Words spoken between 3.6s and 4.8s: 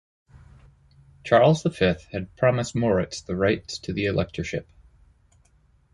to the electorship.